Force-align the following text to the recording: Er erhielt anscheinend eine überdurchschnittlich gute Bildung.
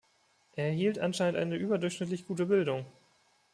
Er 0.55 0.65
erhielt 0.65 0.97
anscheinend 0.97 1.37
eine 1.37 1.57
überdurchschnittlich 1.57 2.25
gute 2.25 2.47
Bildung. 2.47 2.87